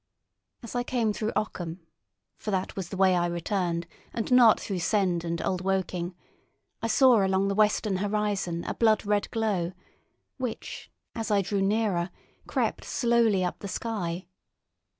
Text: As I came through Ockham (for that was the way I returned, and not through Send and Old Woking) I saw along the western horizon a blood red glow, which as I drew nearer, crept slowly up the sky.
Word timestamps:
As 0.63 0.73
I 0.73 0.81
came 0.81 1.13
through 1.13 1.31
Ockham 1.35 1.81
(for 2.35 2.49
that 2.49 2.75
was 2.75 2.89
the 2.89 2.97
way 2.97 3.15
I 3.15 3.27
returned, 3.27 3.85
and 4.15 4.31
not 4.31 4.59
through 4.59 4.79
Send 4.79 5.23
and 5.23 5.39
Old 5.43 5.61
Woking) 5.61 6.15
I 6.81 6.87
saw 6.87 7.23
along 7.23 7.49
the 7.49 7.53
western 7.53 7.97
horizon 7.97 8.63
a 8.63 8.73
blood 8.73 9.05
red 9.05 9.29
glow, 9.29 9.73
which 10.39 10.89
as 11.13 11.29
I 11.29 11.43
drew 11.43 11.61
nearer, 11.61 12.09
crept 12.47 12.83
slowly 12.83 13.45
up 13.45 13.59
the 13.59 13.67
sky. 13.67 14.25